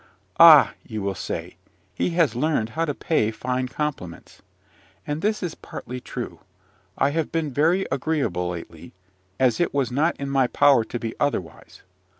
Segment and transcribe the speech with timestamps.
[0.39, 1.57] "Ah!" you will say,
[1.93, 4.41] "he has learned how to pay fine compliments."
[5.05, 6.39] And this is partly true.
[6.97, 8.93] I have been very agreeable lately,
[9.39, 11.83] as it was not in my power to be otherwise.